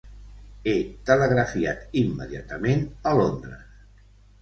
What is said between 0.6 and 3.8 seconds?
He telegrafiat immediatament a Londres.